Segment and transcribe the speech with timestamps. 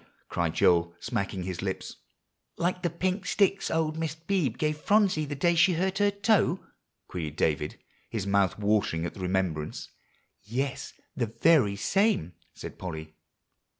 [0.29, 1.97] cried Joel, smacking his lips.
[2.57, 4.25] "Like the pink sticks old Mrs.
[4.25, 6.59] Beebe gave Phronsie the day she hurt her toe?"
[7.07, 7.77] queried David,
[8.09, 9.89] his mouth watering at the remembrance.
[10.41, 13.13] "Yes, the very same," said Polly.